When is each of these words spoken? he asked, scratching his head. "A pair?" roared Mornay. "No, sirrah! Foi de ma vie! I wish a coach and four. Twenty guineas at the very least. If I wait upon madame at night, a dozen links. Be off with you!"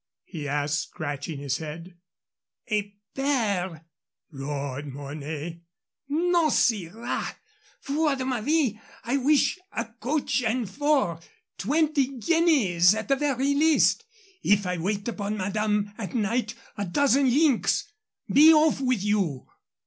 he 0.25 0.47
asked, 0.47 0.79
scratching 0.79 1.37
his 1.37 1.59
head. 1.59 1.95
"A 2.71 2.95
pair?" 3.13 3.85
roared 4.31 4.91
Mornay. 4.91 5.61
"No, 6.09 6.49
sirrah! 6.49 7.35
Foi 7.79 8.15
de 8.15 8.25
ma 8.25 8.41
vie! 8.41 8.81
I 9.03 9.17
wish 9.17 9.59
a 9.71 9.85
coach 9.85 10.41
and 10.41 10.67
four. 10.67 11.19
Twenty 11.59 12.17
guineas 12.17 12.95
at 12.95 13.09
the 13.09 13.15
very 13.15 13.53
least. 13.53 14.03
If 14.41 14.65
I 14.65 14.79
wait 14.79 15.07
upon 15.07 15.37
madame 15.37 15.93
at 15.99 16.15
night, 16.15 16.55
a 16.79 16.85
dozen 16.87 17.29
links. 17.29 17.87
Be 18.27 18.51
off 18.51 18.81
with 18.81 19.03
you!" 19.03 19.45